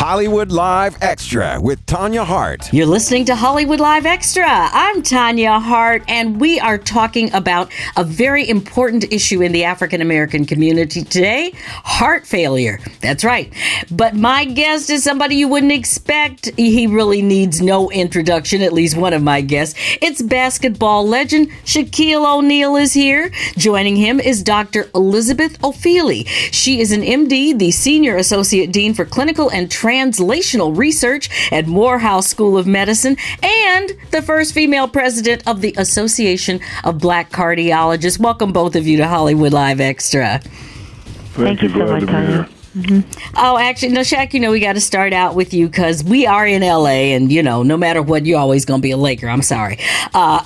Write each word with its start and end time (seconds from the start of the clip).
Hollywood 0.00 0.50
Live 0.50 0.96
Extra 1.02 1.60
with 1.60 1.84
Tanya 1.84 2.24
Hart. 2.24 2.72
You're 2.72 2.86
listening 2.86 3.26
to 3.26 3.36
Hollywood 3.36 3.80
Live 3.80 4.06
Extra. 4.06 4.46
I'm 4.48 5.02
Tanya 5.02 5.60
Hart, 5.60 6.02
and 6.08 6.40
we 6.40 6.58
are 6.58 6.78
talking 6.78 7.30
about 7.34 7.70
a 7.98 8.02
very 8.02 8.48
important 8.48 9.04
issue 9.12 9.42
in 9.42 9.52
the 9.52 9.64
African 9.64 10.00
American 10.00 10.46
community 10.46 11.04
today 11.04 11.52
heart 11.84 12.26
failure. 12.26 12.80
That's 13.02 13.24
right. 13.24 13.52
But 13.90 14.14
my 14.14 14.46
guest 14.46 14.88
is 14.88 15.04
somebody 15.04 15.36
you 15.36 15.48
wouldn't 15.48 15.70
expect. 15.70 16.50
He 16.56 16.86
really 16.86 17.20
needs 17.20 17.60
no 17.60 17.90
introduction, 17.90 18.62
at 18.62 18.72
least 18.72 18.96
one 18.96 19.12
of 19.12 19.22
my 19.22 19.42
guests. 19.42 19.78
It's 20.00 20.22
basketball 20.22 21.06
legend 21.06 21.50
Shaquille 21.66 22.24
O'Neal 22.24 22.76
is 22.76 22.94
here. 22.94 23.30
Joining 23.58 23.96
him 23.96 24.18
is 24.18 24.42
Dr. 24.42 24.88
Elizabeth 24.94 25.60
Ofili. 25.60 26.26
She 26.26 26.80
is 26.80 26.90
an 26.90 27.02
MD, 27.02 27.58
the 27.58 27.70
Senior 27.70 28.16
Associate 28.16 28.72
Dean 28.72 28.94
for 28.94 29.04
Clinical 29.04 29.50
and 29.50 29.70
Translational 29.90 30.76
Research 30.76 31.50
at 31.50 31.66
Morehouse 31.66 32.28
School 32.28 32.56
of 32.56 32.64
Medicine, 32.64 33.16
and 33.42 33.92
the 34.12 34.22
first 34.22 34.54
female 34.54 34.86
president 34.86 35.42
of 35.48 35.62
the 35.62 35.74
Association 35.76 36.60
of 36.84 37.00
Black 37.00 37.30
Cardiologists. 37.32 38.20
Welcome, 38.20 38.52
both 38.52 38.76
of 38.76 38.86
you, 38.86 38.98
to 38.98 39.08
Hollywood 39.08 39.52
Live 39.52 39.80
Extra. 39.80 40.38
Thank, 40.38 41.58
Thank 41.58 41.62
you 41.62 41.68
so 41.70 41.86
much, 41.86 42.06
Tanya. 42.06 42.48
Mm-hmm. 42.82 43.32
Oh, 43.36 43.58
actually, 43.58 43.92
no, 43.92 44.00
Shaq, 44.00 44.32
you 44.32 44.40
know, 44.40 44.50
we 44.50 44.60
got 44.60 44.74
to 44.74 44.80
start 44.80 45.12
out 45.12 45.34
with 45.34 45.52
you 45.52 45.68
because 45.68 46.02
we 46.02 46.26
are 46.26 46.46
in 46.46 46.62
LA, 46.62 47.14
and, 47.14 47.30
you 47.30 47.42
know, 47.42 47.62
no 47.62 47.76
matter 47.76 48.02
what, 48.02 48.26
you're 48.26 48.38
always 48.38 48.64
going 48.64 48.80
to 48.80 48.82
be 48.82 48.90
a 48.90 48.96
Laker. 48.96 49.28
I'm 49.28 49.42
sorry. 49.42 49.78
Uh, 50.14 50.42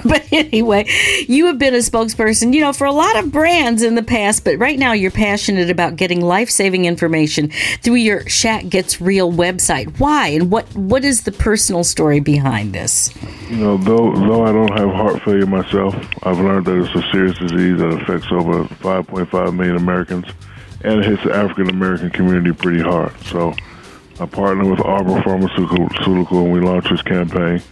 but 0.04 0.24
anyway, 0.32 0.86
you 1.28 1.46
have 1.46 1.58
been 1.58 1.74
a 1.74 1.78
spokesperson, 1.78 2.54
you 2.54 2.60
know, 2.60 2.72
for 2.72 2.86
a 2.86 2.92
lot 2.92 3.16
of 3.16 3.32
brands 3.32 3.82
in 3.82 3.94
the 3.94 4.02
past, 4.02 4.44
but 4.44 4.58
right 4.58 4.78
now 4.78 4.92
you're 4.92 5.10
passionate 5.10 5.70
about 5.70 5.96
getting 5.96 6.20
life 6.20 6.50
saving 6.50 6.84
information 6.84 7.50
through 7.82 7.94
your 7.94 8.20
Shaq 8.24 8.68
Gets 8.68 9.00
Real 9.00 9.32
website. 9.32 9.98
Why? 9.98 10.28
And 10.28 10.50
what 10.50 10.72
what 10.74 11.04
is 11.04 11.22
the 11.22 11.32
personal 11.32 11.84
story 11.84 12.20
behind 12.20 12.72
this? 12.72 13.10
You 13.48 13.56
know, 13.56 13.76
though, 13.76 14.12
though 14.14 14.44
I 14.44 14.52
don't 14.52 14.78
have 14.78 14.90
heart 14.90 15.22
failure 15.22 15.46
myself, 15.46 15.94
I've 16.22 16.38
learned 16.38 16.66
that 16.66 16.78
it's 16.78 16.94
a 16.94 17.12
serious 17.12 17.38
disease 17.38 17.78
that 17.78 18.00
affects 18.02 18.28
over 18.30 18.64
5.5 18.64 19.56
million 19.56 19.76
Americans 19.76 20.26
and 20.84 21.00
it 21.00 21.04
hits 21.04 21.22
the 21.24 21.34
African 21.34 21.70
American 21.70 22.10
community 22.10 22.52
pretty 22.52 22.82
hard. 22.82 23.16
So 23.24 23.54
I 24.20 24.26
partnered 24.26 24.66
with 24.66 24.80
Arbor 24.80 25.22
Pharmaceutical 25.22 26.38
and 26.42 26.52
we 26.52 26.60
launched 26.60 26.90
this 26.90 27.02
campaign 27.02 27.62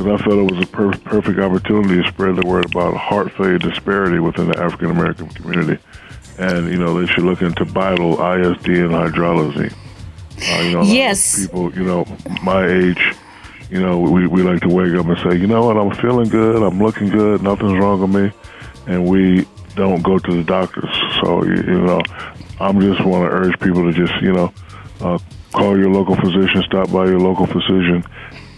because 0.00 0.20
I 0.20 0.24
felt 0.24 0.50
it 0.50 0.54
was 0.54 0.66
a 0.66 0.70
per- 0.70 0.98
perfect 0.98 1.38
opportunity 1.38 2.02
to 2.02 2.08
spread 2.08 2.36
the 2.36 2.46
word 2.46 2.64
about 2.66 2.96
heart 2.96 3.32
failure 3.32 3.58
disparity 3.58 4.18
within 4.18 4.48
the 4.48 4.58
African 4.58 4.90
American 4.90 5.28
community. 5.28 5.82
And, 6.38 6.70
you 6.70 6.78
know, 6.78 6.98
they 6.98 7.06
should 7.06 7.24
look 7.24 7.42
into 7.42 7.66
Bidil, 7.66 8.14
ISD, 8.14 8.68
and 8.68 8.90
hydralazine. 8.92 9.74
Uh, 10.48 10.62
you 10.62 10.72
know, 10.72 10.82
yes. 10.82 11.40
people, 11.40 11.70
you 11.74 11.84
know, 11.84 12.06
my 12.42 12.66
age, 12.66 13.14
you 13.68 13.78
know, 13.78 13.98
we, 13.98 14.26
we 14.26 14.42
like 14.42 14.62
to 14.62 14.68
wake 14.68 14.94
up 14.94 15.04
and 15.04 15.18
say, 15.18 15.36
you 15.36 15.46
know 15.46 15.66
what, 15.66 15.76
I'm 15.76 15.94
feeling 15.96 16.30
good, 16.30 16.62
I'm 16.62 16.82
looking 16.82 17.10
good, 17.10 17.42
nothing's 17.42 17.78
wrong 17.78 18.00
with 18.00 18.10
me. 18.10 18.32
And 18.86 19.06
we 19.06 19.46
don't 19.74 20.02
go 20.02 20.18
to 20.18 20.34
the 20.34 20.42
doctors. 20.42 20.90
So, 21.20 21.44
you, 21.44 21.56
you 21.56 21.80
know, 21.82 22.00
I'm 22.60 22.80
just 22.80 23.04
want 23.04 23.30
to 23.30 23.34
urge 23.34 23.58
people 23.60 23.90
to 23.90 23.92
just, 23.92 24.20
you 24.22 24.32
know, 24.32 24.52
uh, 25.00 25.18
call 25.52 25.78
your 25.78 25.90
local 25.90 26.14
physician, 26.16 26.62
stop 26.62 26.92
by 26.92 27.06
your 27.06 27.18
local 27.18 27.46
physician, 27.46 28.04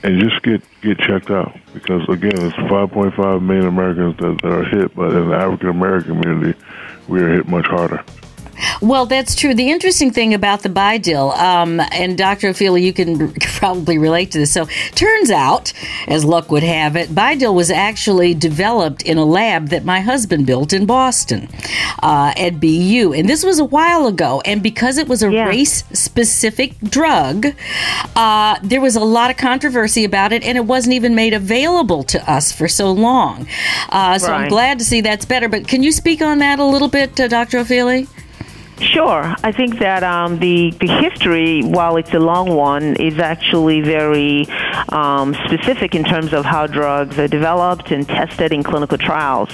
and 0.03 0.21
just 0.21 0.43
get 0.43 0.63
get 0.83 0.99
checked 0.99 1.31
out. 1.31 1.57
Because 1.73 2.03
again, 2.09 2.33
it's 2.35 2.57
5.5 2.57 3.43
million 3.43 3.67
Americans 3.67 4.17
that, 4.19 4.41
that 4.43 4.53
are 4.53 4.65
hit, 4.65 4.95
but 4.95 5.13
in 5.13 5.29
the 5.29 5.37
African 5.37 5.69
American 5.69 6.21
community, 6.21 6.59
we 7.09 7.21
are 7.23 7.33
hit 7.33 7.49
much 7.49 7.67
harder. 7.67 8.05
Well, 8.81 9.07
that's 9.07 9.35
true. 9.35 9.55
The 9.55 9.71
interesting 9.71 10.11
thing 10.11 10.35
about 10.35 10.63
the 10.63 10.69
Bidil, 10.69 11.37
um, 11.39 11.81
and 11.81 12.19
Dr. 12.19 12.51
Ofili, 12.51 12.83
you 12.83 12.93
can 12.93 13.33
probably 13.63 13.97
relate 13.97 14.33
to 14.33 14.39
this. 14.39 14.51
So, 14.51 14.67
turns 14.97 15.31
out, 15.31 15.73
as 16.09 16.25
luck 16.25 16.51
would 16.51 16.65
have 16.65 16.97
it, 16.97 17.11
Bidil 17.11 17.55
was 17.55 17.71
actually 17.71 18.35
developed 18.35 19.03
in 19.03 19.19
a 19.19 19.25
lab 19.25 19.69
that 19.69 19.85
my 19.85 20.01
husband 20.01 20.47
built 20.47 20.73
in 20.73 20.85
Boston 20.85 21.49
uh, 22.03 22.33
at 22.37 22.59
BU. 22.59 23.13
And 23.17 23.29
this 23.29 23.45
was 23.45 23.61
a 23.61 23.65
while 23.65 24.09
ago. 24.09 24.43
And 24.45 24.65
because 24.65 24.99
it 24.99 25.07
was 25.07 25.23
a 25.23 25.31
yeah. 25.31 25.47
race 25.47 25.85
specific 25.93 26.77
drug, 26.81 27.55
uh, 28.17 28.59
there 28.65 28.81
was 28.81 28.97
a 28.97 29.05
lot 29.05 29.31
of 29.31 29.37
controversy 29.37 30.05
about 30.05 30.33
it, 30.33 30.43
and 30.43 30.59
it 30.59 30.67
wasn't 30.67 30.95
even 30.95 31.15
made 31.15 31.33
available 31.33 32.03
to 32.03 32.19
us 32.29 32.51
for 32.51 32.67
so 32.67 32.91
long. 32.91 33.47
Uh, 33.91 34.19
so, 34.19 34.33
right. 34.33 34.43
I'm 34.43 34.49
glad 34.49 34.81
to 34.81 34.85
see 34.85 35.03
that's 35.03 35.25
better. 35.25 35.49
But 35.49 35.69
can 35.69 35.85
you 35.85 35.93
speak 35.93 36.21
on 36.21 36.41
that 36.41 36.59
a 36.59 36.65
little 36.65 36.89
bit, 36.89 37.21
uh, 37.21 37.29
Dr. 37.29 37.59
Ofili? 37.59 38.09
Sure. 38.83 39.35
I 39.43 39.53
think 39.53 39.79
that 39.79 40.03
um, 40.03 40.39
the, 40.41 40.71
the 40.81 40.89
history, 40.89 41.63
while 41.63 41.97
it's 41.97 42.13
a 42.13 42.19
long 42.19 42.55
one, 42.55 42.97
is 42.97 43.19
actually 43.19 43.81
very 43.81 44.47
um, 44.89 45.35
specific 45.47 45.95
in 45.95 46.05
terms 46.05 46.33
of 46.33 46.45
how 46.45 46.67
drugs 46.67 47.19
are 47.19 47.29
developed 47.29 47.93
and 47.93 48.07
tested 48.07 48.53
in 48.53 48.63
clinical 48.65 48.99
trials. 48.99 49.51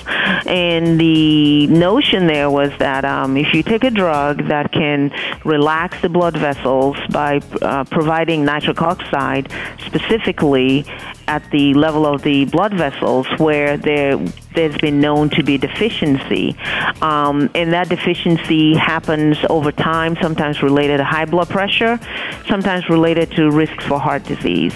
And 0.47 0.99
the 0.99 1.67
notion 1.67 2.27
there 2.27 2.51
was 2.51 2.73
that 2.79 3.05
um, 3.05 3.37
if 3.37 3.53
you 3.53 3.63
take 3.63 3.85
a 3.85 3.91
drug 3.91 4.49
that 4.49 4.73
can 4.73 5.13
relax 5.45 6.01
the 6.01 6.09
blood 6.09 6.37
vessels 6.37 6.97
by 7.11 7.41
uh, 7.61 7.85
providing 7.85 8.45
nitric 8.45 8.81
oxide 8.81 9.53
specifically 9.87 10.87
at 11.27 11.49
the 11.51 11.75
level 11.75 12.07
of 12.07 12.23
the 12.23 12.47
blood 12.47 12.73
vessels 12.73 13.27
where 13.39 13.77
there 13.77 14.17
there's 14.55 14.79
been 14.79 15.01
known 15.01 15.31
to 15.31 15.45
be 15.45 15.57
deficiency, 15.57 16.57
um, 17.01 17.49
and 17.55 17.73
that 17.73 17.89
deficiency 17.89 18.75
happens 18.75 19.18
over 19.49 19.73
time. 19.73 20.17
Sometimes 20.21 20.63
related 20.63 20.99
to 20.99 21.05
high 21.05 21.25
blood 21.25 21.49
pressure, 21.49 21.99
sometimes 22.47 22.89
related 22.89 23.31
to 23.33 23.51
risks 23.51 23.85
for 23.85 23.99
heart 23.99 24.25
disease. 24.25 24.75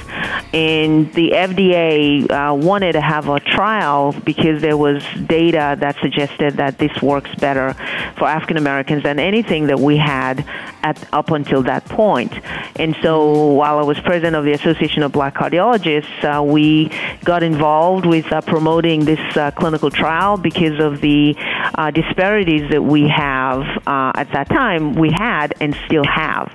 And 0.53 1.13
the 1.15 1.31
FDA 1.31 2.31
uh, 2.31 2.55
wanted 2.55 2.93
to 2.93 3.01
have 3.01 3.29
a 3.29 3.41
trial 3.41 4.13
because 4.25 4.61
there 4.63 4.77
was 4.77 5.05
data 5.27 5.77
that 5.81 5.97
suggested 6.01 6.55
that 6.55 6.79
this 6.79 7.03
works 7.03 7.35
better 7.37 7.75
for 8.17 8.27
African 8.27 8.57
Americans 8.57 9.03
than 9.03 9.19
anything 9.19 9.67
that 9.67 9.79
we 9.79 9.97
had 9.97 10.45
at 10.83 10.99
up 11.13 11.31
until 11.31 11.63
that 11.63 11.85
point. 11.87 12.33
And 12.77 12.97
so, 13.03 13.53
while 13.53 13.79
I 13.79 13.83
was 13.83 13.99
president 14.01 14.37
of 14.37 14.45
the 14.45 14.53
Association 14.53 15.03
of 15.03 15.13
Black 15.13 15.35
Cardiologists, 15.35 16.25
uh, 16.25 16.43
we 16.43 16.91
got 17.25 17.43
involved 17.43 18.07
with 18.07 18.31
uh, 18.33 18.41
promoting 18.43 19.05
this 19.05 19.21
uh, 19.37 19.51
clinical 19.53 19.91
trial 19.91 20.37
because 20.37 20.81
of 20.81 21.01
the 21.01 21.35
uh, 21.75 21.91
disparities 21.91 22.71
that 22.71 22.83
we 22.83 23.09
have 23.09 23.63
uh, 23.87 24.13
at 24.23 24.33
that 24.33 24.49
time, 24.49 24.95
we 24.95 25.11
had 25.11 25.53
and 25.61 25.75
still 25.87 26.05
have 26.05 26.47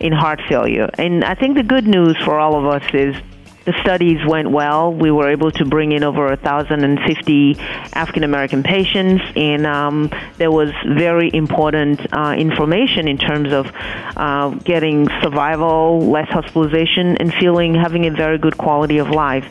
in 0.00 0.12
heart 0.12 0.40
failure. 0.48 0.88
And 0.96 1.24
I 1.24 1.34
think 1.34 1.56
the 1.56 1.64
good 1.64 1.86
news 1.86 2.16
for 2.24 2.38
all 2.38 2.54
of 2.56 2.66
us 2.66 2.94
is 2.94 3.16
the 3.66 3.74
studies 3.82 4.24
went 4.24 4.50
well. 4.50 4.92
We 4.92 5.10
were 5.10 5.28
able 5.28 5.50
to 5.50 5.64
bring 5.64 5.90
in 5.90 6.04
over 6.04 6.26
1,050 6.28 7.58
African 7.92 8.22
American 8.22 8.62
patients, 8.62 9.24
and 9.34 9.66
um, 9.66 10.10
there 10.38 10.52
was 10.52 10.70
very 10.86 11.30
important 11.34 12.00
uh, 12.12 12.36
information 12.38 13.08
in 13.08 13.18
terms 13.18 13.52
of 13.52 13.70
uh, 14.16 14.50
getting 14.50 15.08
survival, 15.20 16.00
less 16.00 16.28
hospitalization, 16.28 17.16
and 17.16 17.34
feeling 17.34 17.74
having 17.74 18.06
a 18.06 18.10
very 18.10 18.38
good 18.38 18.56
quality 18.56 18.98
of 18.98 19.10
life. 19.10 19.46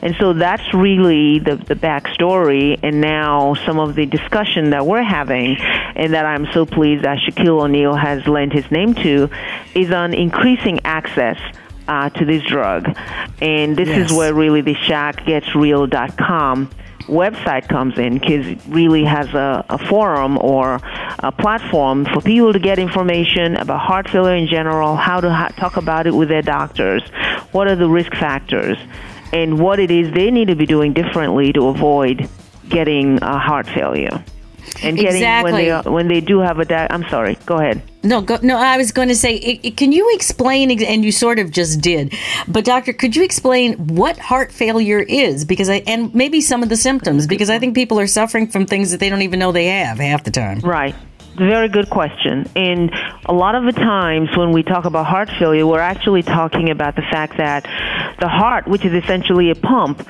And 0.00 0.16
so 0.18 0.32
that's 0.32 0.72
really 0.72 1.38
the, 1.38 1.56
the 1.56 1.74
backstory, 1.74 2.80
and 2.82 3.02
now 3.02 3.52
some 3.66 3.78
of 3.78 3.94
the 3.94 4.06
discussion 4.06 4.70
that 4.70 4.86
we're 4.86 5.02
having, 5.02 5.56
and 5.94 6.14
that 6.14 6.24
I'm 6.24 6.46
so 6.54 6.64
pleased 6.64 7.04
that 7.04 7.18
Shaquille 7.18 7.64
O'Neal 7.64 7.94
has 7.94 8.26
lent 8.26 8.54
his 8.54 8.70
name 8.70 8.94
to, 8.94 9.28
is 9.74 9.92
on 9.92 10.14
increasing 10.14 10.80
access 10.84 11.38
uh, 11.88 12.10
to 12.10 12.24
this 12.24 12.42
drug. 12.44 12.86
And 13.40 13.76
this 13.76 13.88
yes. 13.88 14.10
is 14.10 14.16
where 14.16 14.32
really 14.32 14.60
the 14.60 14.74
ShaqGetsReal.com 14.74 16.70
website 17.06 17.68
comes 17.68 17.98
in 17.98 18.18
because 18.18 18.46
it 18.46 18.58
really 18.68 19.04
has 19.04 19.28
a, 19.32 19.64
a, 19.70 19.78
forum 19.78 20.38
or 20.42 20.78
a 21.20 21.32
platform 21.32 22.04
for 22.04 22.20
people 22.20 22.52
to 22.52 22.58
get 22.58 22.78
information 22.78 23.56
about 23.56 23.80
heart 23.80 24.10
failure 24.10 24.36
in 24.36 24.46
general, 24.46 24.94
how 24.94 25.18
to 25.18 25.32
ha- 25.32 25.48
talk 25.56 25.78
about 25.78 26.06
it 26.06 26.14
with 26.14 26.28
their 26.28 26.42
doctors, 26.42 27.02
what 27.52 27.66
are 27.66 27.76
the 27.76 27.88
risk 27.88 28.12
factors, 28.12 28.76
and 29.32 29.58
what 29.58 29.78
it 29.78 29.90
is 29.90 30.12
they 30.12 30.30
need 30.30 30.48
to 30.48 30.54
be 30.54 30.66
doing 30.66 30.92
differently 30.92 31.50
to 31.50 31.68
avoid 31.68 32.28
getting 32.68 33.22
uh, 33.22 33.38
heart 33.38 33.66
failure 33.66 34.22
and 34.82 34.96
getting 34.96 35.16
exactly. 35.16 35.52
when 35.52 35.82
they 35.82 35.90
when 35.90 36.08
they 36.08 36.20
do 36.20 36.40
have 36.40 36.58
a 36.58 36.64
di- 36.64 36.86
I'm 36.90 37.08
sorry. 37.08 37.36
Go 37.46 37.56
ahead. 37.56 37.82
No, 38.02 38.20
go, 38.20 38.38
no. 38.42 38.56
I 38.56 38.76
was 38.76 38.92
going 38.92 39.08
to 39.08 39.16
say, 39.16 39.34
it, 39.36 39.60
it, 39.62 39.76
can 39.76 39.92
you 39.92 40.14
explain? 40.14 40.70
And 40.70 41.04
you 41.04 41.12
sort 41.12 41.38
of 41.38 41.50
just 41.50 41.80
did, 41.80 42.14
but 42.46 42.64
doctor, 42.64 42.92
could 42.92 43.16
you 43.16 43.24
explain 43.24 43.74
what 43.88 44.18
heart 44.18 44.52
failure 44.52 45.00
is? 45.00 45.44
Because 45.44 45.68
I 45.68 45.82
and 45.86 46.14
maybe 46.14 46.40
some 46.40 46.62
of 46.62 46.68
the 46.68 46.76
symptoms, 46.76 47.26
because 47.26 47.50
I 47.50 47.58
think 47.58 47.74
people 47.74 47.98
are 47.98 48.06
suffering 48.06 48.48
from 48.48 48.66
things 48.66 48.90
that 48.92 49.00
they 49.00 49.08
don't 49.08 49.22
even 49.22 49.38
know 49.38 49.52
they 49.52 49.66
have 49.66 49.98
half 49.98 50.24
the 50.24 50.30
time. 50.30 50.60
Right. 50.60 50.94
Very 51.36 51.68
good 51.68 51.88
question. 51.88 52.50
And 52.56 52.90
a 53.26 53.32
lot 53.32 53.54
of 53.54 53.64
the 53.64 53.72
times 53.72 54.36
when 54.36 54.50
we 54.50 54.64
talk 54.64 54.86
about 54.86 55.06
heart 55.06 55.30
failure, 55.38 55.66
we're 55.66 55.78
actually 55.78 56.22
talking 56.22 56.68
about 56.68 56.96
the 56.96 57.02
fact 57.02 57.36
that 57.36 57.62
the 58.18 58.28
heart, 58.28 58.66
which 58.66 58.84
is 58.84 58.92
essentially 58.92 59.50
a 59.50 59.54
pump, 59.54 60.06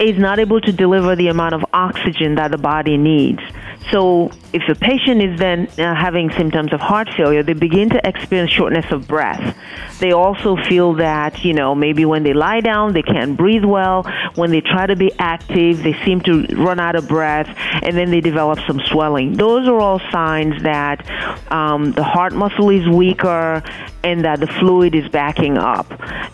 is 0.00 0.18
not 0.18 0.40
able 0.40 0.60
to 0.60 0.72
deliver 0.72 1.14
the 1.14 1.28
amount 1.28 1.54
of 1.54 1.64
oxygen 1.72 2.34
that 2.34 2.50
the 2.50 2.58
body 2.58 2.96
needs. 2.96 3.40
So, 3.90 4.30
if 4.52 4.62
a 4.68 4.74
patient 4.74 5.22
is 5.22 5.38
then 5.38 5.66
uh, 5.78 5.94
having 5.94 6.30
symptoms 6.30 6.72
of 6.72 6.80
heart 6.80 7.08
failure, 7.16 7.42
they 7.42 7.54
begin 7.54 7.88
to 7.90 8.06
experience 8.06 8.52
shortness 8.52 8.86
of 8.90 9.08
breath. 9.08 9.56
They 9.98 10.12
also 10.12 10.56
feel 10.68 10.94
that, 10.94 11.44
you 11.44 11.54
know, 11.54 11.74
maybe 11.74 12.04
when 12.04 12.22
they 12.22 12.32
lie 12.32 12.60
down, 12.60 12.92
they 12.92 13.02
can't 13.02 13.36
breathe 13.36 13.64
well. 13.64 14.02
When 14.34 14.50
they 14.50 14.60
try 14.60 14.86
to 14.86 14.96
be 14.96 15.12
active, 15.18 15.82
they 15.82 15.94
seem 16.04 16.20
to 16.22 16.46
run 16.56 16.80
out 16.80 16.96
of 16.96 17.08
breath, 17.08 17.48
and 17.82 17.96
then 17.96 18.10
they 18.10 18.20
develop 18.20 18.58
some 18.66 18.80
swelling. 18.80 19.34
Those 19.34 19.68
are 19.68 19.78
all 19.80 20.00
signs 20.10 20.62
that 20.62 21.06
um, 21.50 21.92
the 21.92 22.04
heart 22.04 22.32
muscle 22.32 22.70
is 22.70 22.86
weaker 22.88 23.62
and 24.04 24.24
that 24.24 24.40
the 24.40 24.46
fluid 24.46 24.94
is 24.94 25.08
backing 25.08 25.56
up. 25.56 25.86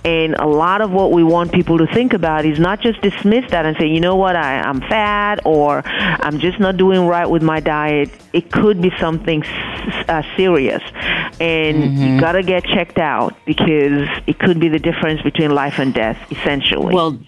And 0.05 0.35
a 0.35 0.47
lot 0.47 0.81
of 0.81 0.91
what 0.91 1.13
we 1.13 1.23
want 1.23 1.53
people 1.53 1.79
to 1.79 1.87
think 1.87 2.13
about 2.13 2.45
is 2.47 2.59
not 2.59 2.81
just 2.81 3.01
dismiss 3.03 3.51
that 3.51 3.67
and 3.67 3.77
say, 3.79 3.87
you 3.87 4.01
know 4.01 4.17
what, 4.17 4.37
I, 4.37 4.61
I'm 4.61 4.81
fat 4.81 5.41
or 5.45 5.83
I'm 5.85 6.39
just 6.39 6.59
not 6.59 6.77
doing 6.77 7.07
right 7.07 7.29
with 7.29 7.38
my 7.43 7.61
diet. 7.61 8.11
It 8.39 8.53
could 8.53 8.81
be 8.81 8.93
something 9.01 9.43
uh, 10.09 10.23
serious. 10.37 10.83
And 11.41 11.83
mm-hmm. 11.83 12.03
you 12.03 12.21
got 12.21 12.33
to 12.33 12.43
get 12.43 12.65
checked 12.65 12.99
out 12.99 13.35
because 13.45 14.09
it 14.27 14.39
could 14.39 14.61
be 14.61 14.69
the 14.69 14.79
difference 14.79 15.23
between 15.23 15.51
life 15.51 15.79
and 15.79 15.93
death, 15.93 16.19
essentially. 16.31 16.95
Well, 16.95 17.19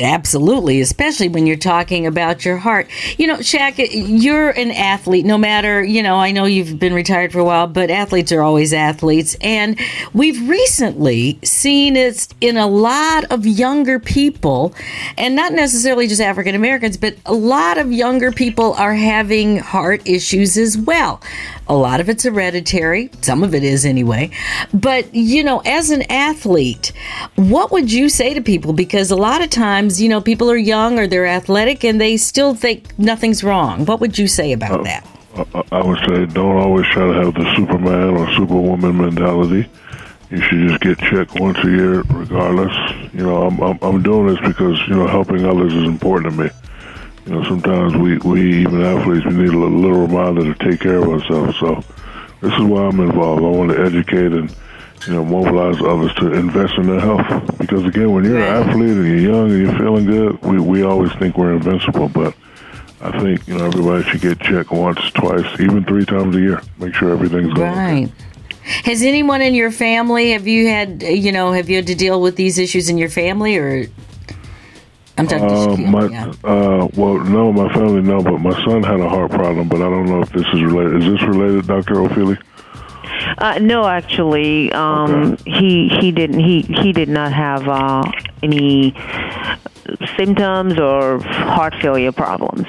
absolutely, 0.00 0.80
especially 0.80 1.28
when 1.28 1.46
you're 1.46 1.56
talking 1.56 2.06
about 2.06 2.44
your 2.44 2.56
heart. 2.56 2.88
You 3.18 3.26
know, 3.26 3.36
Shaq, 3.36 3.74
you're 3.92 4.50
an 4.50 4.70
athlete. 4.70 5.24
No 5.24 5.38
matter, 5.38 5.82
you 5.82 6.02
know, 6.02 6.16
I 6.16 6.32
know 6.32 6.44
you've 6.44 6.78
been 6.78 6.94
retired 6.94 7.32
for 7.32 7.38
a 7.38 7.44
while, 7.44 7.66
but 7.66 7.90
athletes 7.90 8.32
are 8.32 8.42
always 8.42 8.72
athletes, 8.72 9.36
and 9.40 9.78
we've 10.12 10.48
recently 10.48 11.38
seen 11.42 11.96
it 11.96 12.28
in 12.40 12.56
a 12.56 12.66
lot 12.66 13.24
of 13.30 13.46
younger 13.46 13.98
people, 13.98 14.74
and 15.16 15.36
not 15.36 15.52
necessarily 15.52 16.06
just 16.06 16.20
African 16.20 16.54
Americans, 16.54 16.96
but 16.96 17.16
a 17.26 17.34
lot 17.34 17.78
of 17.78 17.92
younger 17.92 18.32
people 18.32 18.74
are 18.74 18.94
having 18.94 19.58
heart 19.58 19.97
issues 20.06 20.56
as 20.56 20.76
well. 20.76 21.20
A 21.66 21.74
lot 21.74 22.00
of 22.00 22.08
it's 22.08 22.24
hereditary, 22.24 23.10
some 23.20 23.42
of 23.42 23.54
it 23.54 23.62
is 23.62 23.84
anyway. 23.84 24.30
But, 24.72 25.14
you 25.14 25.42
know, 25.42 25.60
as 25.64 25.90
an 25.90 26.02
athlete, 26.10 26.92
what 27.36 27.70
would 27.72 27.92
you 27.92 28.08
say 28.08 28.34
to 28.34 28.40
people? 28.40 28.72
Because 28.72 29.10
a 29.10 29.16
lot 29.16 29.42
of 29.42 29.50
times, 29.50 30.00
you 30.00 30.08
know, 30.08 30.20
people 30.20 30.50
are 30.50 30.56
young 30.56 30.98
or 30.98 31.06
they're 31.06 31.26
athletic 31.26 31.84
and 31.84 32.00
they 32.00 32.16
still 32.16 32.54
think 32.54 32.98
nothing's 32.98 33.44
wrong. 33.44 33.84
What 33.84 34.00
would 34.00 34.18
you 34.18 34.28
say 34.28 34.52
about 34.52 34.80
uh, 34.80 34.82
that? 34.84 35.06
I 35.72 35.84
would 35.84 35.98
say 36.08 36.26
don't 36.26 36.56
always 36.56 36.86
try 36.86 37.06
to 37.06 37.12
have 37.12 37.34
the 37.34 37.54
Superman 37.54 38.16
or 38.16 38.32
Superwoman 38.34 38.96
mentality. 38.96 39.68
You 40.30 40.42
should 40.42 40.68
just 40.68 40.80
get 40.80 40.98
checked 40.98 41.40
once 41.40 41.58
a 41.64 41.70
year, 41.70 42.02
regardless. 42.02 42.74
You 43.14 43.22
know, 43.22 43.46
I'm, 43.46 43.60
I'm, 43.60 43.78
I'm 43.80 44.02
doing 44.02 44.26
this 44.26 44.40
because, 44.40 44.78
you 44.88 44.94
know, 44.94 45.06
helping 45.06 45.46
others 45.46 45.72
is 45.72 45.84
important 45.84 46.34
to 46.34 46.42
me. 46.44 46.50
You 47.28 47.34
know, 47.34 47.44
sometimes 47.44 47.94
we, 47.94 48.16
we 48.18 48.62
even 48.62 48.82
athletes, 48.82 49.26
we 49.26 49.34
need 49.34 49.50
a 49.50 49.58
little, 49.58 49.78
little 49.78 50.06
reminder 50.06 50.54
to 50.54 50.70
take 50.70 50.80
care 50.80 50.96
of 50.96 51.08
ourselves. 51.10 51.58
So 51.58 51.84
this 52.40 52.54
is 52.54 52.62
why 52.62 52.86
I'm 52.86 52.98
involved. 53.00 53.42
I 53.42 53.48
want 53.48 53.70
to 53.70 53.84
educate 53.84 54.32
and, 54.32 54.50
you 55.06 55.12
know, 55.12 55.26
mobilize 55.26 55.78
others 55.82 56.14
to 56.14 56.32
invest 56.32 56.78
in 56.78 56.86
their 56.86 57.00
health. 57.00 57.58
Because 57.58 57.84
again, 57.84 58.12
when 58.12 58.24
you're 58.24 58.38
an 58.38 58.44
athlete 58.44 58.96
and 58.96 59.06
you're 59.06 59.30
young 59.30 59.50
and 59.52 59.62
you're 59.62 59.76
feeling 59.76 60.06
good, 60.06 60.40
we, 60.40 60.58
we 60.58 60.82
always 60.82 61.12
think 61.16 61.36
we're 61.36 61.52
invincible. 61.52 62.08
But 62.08 62.34
I 63.02 63.20
think, 63.20 63.46
you 63.46 63.58
know, 63.58 63.66
everybody 63.66 64.04
should 64.04 64.22
get 64.22 64.40
checked 64.40 64.70
once, 64.70 64.98
twice, 65.10 65.60
even 65.60 65.84
three 65.84 66.06
times 66.06 66.34
a 66.34 66.40
year. 66.40 66.62
Make 66.78 66.94
sure 66.94 67.10
everything's 67.10 67.52
going 67.52 67.72
right. 67.72 68.04
Okay. 68.04 68.12
Has 68.84 69.02
anyone 69.02 69.42
in 69.42 69.52
your 69.52 69.70
family, 69.70 70.30
have 70.30 70.46
you 70.46 70.68
had, 70.68 71.02
you 71.02 71.32
know, 71.32 71.52
have 71.52 71.68
you 71.68 71.76
had 71.76 71.88
to 71.88 71.94
deal 71.94 72.22
with 72.22 72.36
these 72.36 72.58
issues 72.58 72.88
in 72.88 72.96
your 72.96 73.10
family 73.10 73.58
or 73.58 73.86
I'm 75.18 75.26
talking 75.26 75.44
uh, 75.44 75.76
to 75.76 75.82
my, 75.90 76.06
yeah. 76.06 76.32
uh, 76.44 76.88
well, 76.94 77.18
no, 77.18 77.52
my 77.52 77.72
family 77.74 78.02
no, 78.02 78.22
but 78.22 78.38
my 78.38 78.52
son 78.64 78.82
had 78.82 79.00
a 79.00 79.08
heart 79.08 79.30
problem, 79.30 79.68
but 79.68 79.76
I 79.76 79.90
don't 79.90 80.06
know 80.06 80.22
if 80.22 80.30
this 80.32 80.46
is 80.52 80.62
related. 80.62 81.02
Is 81.02 81.12
this 81.12 81.22
related, 81.22 81.66
Doctor 81.66 81.94
Ofili? 81.94 82.40
Uh, 83.38 83.58
no, 83.60 83.86
actually, 83.86 84.72
um, 84.72 85.32
okay. 85.32 85.50
he 85.50 85.88
he 86.00 86.12
didn't 86.12 86.38
he 86.38 86.62
he 86.62 86.92
did 86.92 87.08
not 87.08 87.32
have 87.32 87.68
uh, 87.68 88.04
any 88.42 88.94
symptoms 90.16 90.78
or 90.78 91.20
heart 91.20 91.74
failure 91.80 92.12
problems. 92.12 92.66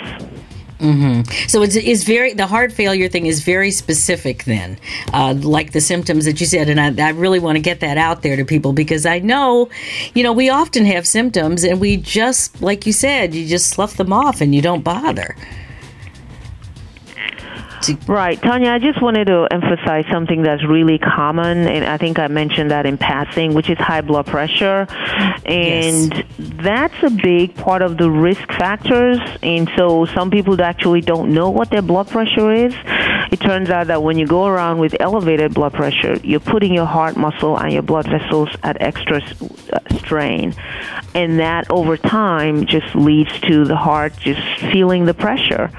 Mm-hmm. 0.80 1.30
So 1.48 1.62
it's, 1.62 1.76
it's 1.76 2.04
very 2.04 2.34
the 2.34 2.48
heart 2.48 2.72
failure 2.72 3.10
thing 3.10 3.26
is 3.26 3.44
very 3.44 3.70
specific 3.72 4.46
then, 4.46 4.80
uh, 5.14 5.34
like 5.38 5.74
the 5.74 5.82
symptoms 5.82 6.26
that 6.26 6.40
you 6.40 6.46
said, 6.46 6.70
and 6.70 6.80
I, 6.80 7.08
I 7.08 7.10
really 7.12 7.40
want 7.40 7.58
to 7.58 7.62
get 7.62 7.82
that 7.82 7.98
out 7.98 8.22
there 8.22 8.38
to 8.38 8.46
people 8.46 8.72
because 8.72 9.06
I 9.06 9.20
know, 9.20 9.70
you 10.14 10.24
know, 10.24 10.32
we 10.32 10.50
often 10.50 10.86
have 10.86 11.06
symptoms 11.06 11.66
and 11.66 11.82
we 11.82 11.98
just, 11.98 12.62
like 12.62 12.86
you 12.86 12.94
said, 12.94 13.36
you 13.36 13.46
just 13.46 13.70
slough 13.70 13.98
them 13.98 14.14
off 14.14 14.40
and 14.40 14.56
you 14.56 14.62
don't 14.62 14.84
bother. 14.84 15.36
To- 17.82 17.98
right, 18.08 18.42
Tanya. 18.42 18.72
I 18.72 18.80
just 18.80 19.02
wanted 19.02 19.28
to 19.28 19.48
emphasize 19.52 20.06
something 20.12 20.42
that's 20.42 20.66
really 20.66 20.98
common, 20.98 21.68
and 21.68 21.86
I 21.86 21.98
think 21.98 22.20
I 22.20 22.28
mentioned 22.28 22.72
that 22.72 22.86
in 22.86 22.98
passing, 22.98 23.54
which 23.54 23.70
is 23.70 23.78
high 23.78 24.02
blood 24.02 24.26
pressure, 24.26 24.86
and 25.46 26.14
yes. 26.14 26.26
that's 26.38 27.04
a 27.04 27.10
big 27.10 27.56
part 27.56 27.82
of 27.82 27.98
the 27.98 28.12
risk 28.12 28.46
factors. 28.54 29.20
And 29.42 29.70
so, 29.78 30.06
some 30.06 30.30
people 30.30 30.62
actually 30.62 31.02
don't 31.02 31.34
know 31.34 31.50
what 31.50 31.70
their 31.70 31.82
blood 31.82 32.10
pressure 32.10 32.52
is. 32.52 32.74
It 33.32 33.40
turns 33.40 33.70
out 33.70 33.88
that 33.88 34.02
when 34.02 34.18
you 34.18 34.26
go 34.26 34.46
around 34.48 34.80
with 34.80 34.96
elevated 35.00 35.54
blood 35.54 35.74
pressure, 35.74 36.20
you're 36.24 36.40
putting 36.40 36.74
your 36.74 36.86
heart 36.86 37.16
muscle 37.16 37.58
and 37.58 37.72
your 37.72 37.84
blood 37.84 38.08
vessels 38.08 38.50
at 38.64 38.82
extra 38.82 39.22
uh, 39.22 39.80
strain, 39.98 40.56
and 41.14 41.40
that 41.40 41.70
over 41.70 41.98
time 41.98 42.66
just 42.66 42.96
leads 42.96 43.32
to 43.42 43.66
the 43.66 43.76
heart 43.76 44.14
just 44.20 44.42
feeling 44.72 45.06
the 45.06 45.14
pressure. 45.14 45.70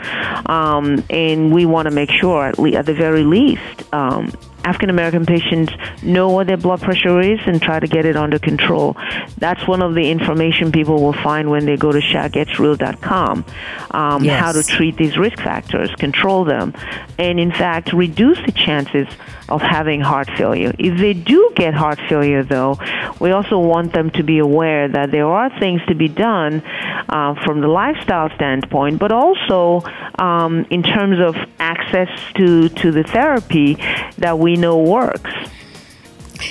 Um, 0.47 1.05
and 1.11 1.53
we 1.53 1.67
want 1.67 1.87
to 1.87 1.91
make 1.91 2.11
sure, 2.11 2.47
at, 2.47 2.59
le- 2.59 2.77
at 2.77 2.87
the 2.87 2.95
very 2.95 3.25
least, 3.25 3.93
um, 3.93 4.33
African 4.65 4.91
American 4.91 5.27
patients 5.27 5.73
know 6.03 6.29
what 6.29 6.47
their 6.47 6.57
blood 6.57 6.81
pressure 6.81 7.21
is 7.21 7.41
and 7.47 7.61
try 7.61 7.81
to 7.81 7.87
get 7.87 8.05
it 8.05 8.17
under 8.17 8.39
control. 8.39 8.97
That's 9.39 9.67
one 9.67 9.83
of 9.83 9.95
the 9.95 10.11
information 10.11 10.73
people 10.73 11.03
will 11.03 11.13
find 11.13 11.51
when 11.51 11.67
they 11.67 11.77
go 11.77 11.93
to 11.93 12.01
shaqgetsreal.com. 12.01 13.45
Um, 13.91 14.25
yes. 14.25 14.41
How 14.41 14.53
to 14.53 14.63
treat 14.63 14.97
these 14.97 15.17
risk 15.17 15.39
factors, 15.39 15.91
control 15.97 16.45
them, 16.45 16.75
and 17.19 17.41
in 17.41 17.51
fact 17.51 17.93
reduce 17.93 18.39
the 18.45 18.53
chances 18.53 19.09
of 19.51 19.61
having 19.61 20.01
heart 20.01 20.29
failure. 20.37 20.73
If 20.79 20.99
they 20.99 21.15
do 21.15 21.53
get 21.55 21.75
heart 21.75 21.99
failure, 22.09 22.43
though, 22.43 22.79
we 23.21 23.31
also 23.33 23.59
want 23.59 23.93
them 23.93 24.11
to 24.11 24.23
be 24.23 24.39
aware 24.39 24.89
that 24.89 25.11
there 25.11 25.27
are 25.27 25.51
things 25.59 25.81
to 25.89 25.95
be 25.95 26.09
done 26.09 26.63
uh, 27.09 27.35
from 27.45 27.61
the 27.61 27.69
lifestyle 27.69 28.31
standpoint, 28.35 28.99
but 28.99 29.13
also 29.13 29.83
um, 30.19 30.67
in 30.71 30.83
terms 30.83 31.19
of 31.21 31.37
access 31.59 32.09
to, 32.35 32.69
to 32.69 32.91
the 32.91 33.03
therapy 33.03 33.75
that 34.19 34.39
we 34.39 34.57
know 34.57 34.79
works. 34.79 35.31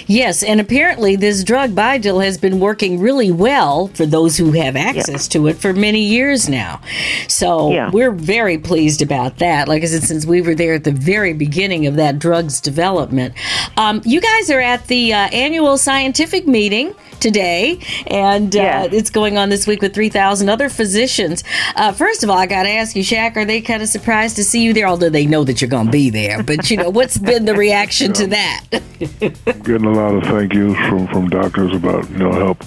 Yes, 0.07 0.44
and 0.44 0.59
apparently 0.59 1.15
this 1.15 1.44
drug 1.44 1.71
Bidil 1.71 2.24
has 2.24 2.38
been 2.38 2.59
working 2.59 2.99
really 2.99 3.31
well 3.31 3.87
for 3.90 4.06
those 4.06 4.37
who 4.37 4.52
have 4.54 4.75
access 4.75 5.28
to 5.30 5.47
it 5.47 5.57
for 5.57 5.73
many 5.73 6.02
years 6.02 6.49
now. 6.49 6.81
So 7.28 7.71
yeah. 7.71 7.90
we're 7.92 8.11
very 8.11 8.57
pleased 8.57 9.02
about 9.02 9.37
that. 9.37 9.68
Like 9.68 9.83
I 9.83 9.85
said, 9.85 10.04
since 10.04 10.25
we 10.25 10.42
were 10.42 10.56
there 10.56 10.73
at 10.73 10.83
the 10.83 10.92
very 10.92 11.33
beginning 11.33 11.85
of 11.87 11.95
that 11.95 12.19
drug's 12.19 12.59
development. 12.61 13.33
Um, 13.78 14.02
you 14.06 14.21
guys 14.21 14.49
are 14.49 14.59
at 14.61 14.87
the 14.87 15.14
uh, 15.14 15.30
annual 15.30 15.78
scientific 15.78 16.47
meeting 16.47 16.95
today, 17.19 17.80
and 18.07 18.56
uh, 18.56 18.88
it's 18.92 19.09
going 19.09 19.38
on 19.38 19.49
this 19.49 19.68
week 19.68 19.81
with 19.81 19.94
3,000 19.94 20.49
other 20.49 20.69
physicians. 20.69 21.44
Uh, 21.76 21.92
first 21.92 22.23
of 22.23 22.30
all, 22.30 22.38
I 22.38 22.45
got 22.45 22.64
to 22.64 22.69
ask 22.69 22.95
you, 22.95 23.04
Shaq, 23.04 23.35
are 23.35 23.45
they 23.45 23.61
kind 23.61 23.81
of 23.81 23.90
surprised 23.90 24.35
to 24.38 24.44
see 24.44 24.64
you 24.64 24.73
there? 24.73 24.88
Although 24.88 25.09
they 25.09 25.26
know 25.26 25.44
that 25.44 25.61
you're 25.61 25.69
going 25.69 25.88
to 25.88 25.92
be 25.92 26.09
there, 26.09 26.44
but 26.44 26.69
you 26.69 26.78
know, 26.78 26.90
what's 26.90 27.18
been 27.18 27.45
the 27.45 27.56
reaction 27.56 28.14
to 28.14 28.28
that? 28.28 28.66
Getting 28.99 29.85
a 29.85 29.92
lot 29.92 30.16
of 30.16 30.23
thank 30.23 30.54
yous 30.54 30.78
from 30.88 31.07
from 31.07 31.30
doctors 31.30 31.73
about 31.76 32.09
you 32.11 32.18
know 32.18 32.31
help 32.31 32.64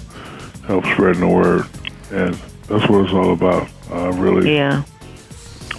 help 0.67 0.85
spreading 0.87 1.21
the 1.21 1.29
word, 1.29 1.67
and 2.11 2.35
that's 2.69 2.89
what 2.89 3.05
it's 3.05 3.13
all 3.13 3.33
about. 3.33 3.69
Uh, 3.91 4.13
really, 4.13 4.55
yeah. 4.55 4.85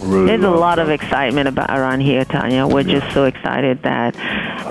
Really 0.02 0.28
There's 0.28 0.44
a 0.44 0.52
lot 0.52 0.80
of 0.80 0.90
excitement 0.90 1.48
about 1.48 1.70
around 1.70 2.02
here, 2.02 2.26
Tanya. 2.26 2.68
We're 2.68 2.82
yeah. 2.82 3.00
just 3.00 3.14
so 3.14 3.24
excited 3.24 3.82
that 3.84 4.16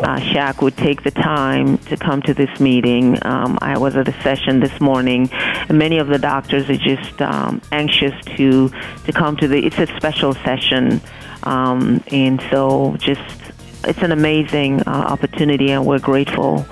uh, 0.03 0.19
Shaq 0.19 0.63
would 0.63 0.77
take 0.77 1.03
the 1.03 1.11
time 1.11 1.79
to 1.79 1.97
come 1.97 2.23
to 2.23 2.35
this 2.35 2.61
meeting. 2.61 3.19
Um, 3.25 3.59
I 3.63 3.79
was 3.79 3.97
at 3.97 4.09
a 4.09 4.23
session 4.23 4.61
this 4.61 4.81
morning, 4.81 5.29
and 5.33 5.79
many 5.79 5.99
of 5.99 6.09
the 6.09 6.19
doctors 6.19 6.69
are 6.69 6.77
just 6.77 7.23
um, 7.23 7.63
anxious 7.71 8.13
to 8.37 8.69
to 8.69 9.13
come 9.13 9.37
to 9.37 9.49
the. 9.49 9.65
It's 9.65 9.79
a 9.79 9.87
special 9.97 10.35
session, 10.35 11.01
um, 11.45 12.03
and 12.09 12.43
so 12.51 12.97
just 12.99 13.41
it's 13.85 14.03
an 14.03 14.13
amazing 14.13 14.81
uh, 14.83 14.91
opportunity, 14.91 15.71
and 15.71 15.87
we're 15.87 15.99
grateful 15.99 16.67